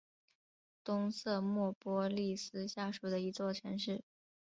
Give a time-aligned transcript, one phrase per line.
[0.83, 4.03] 东瑟莫波利斯下属的一座城市。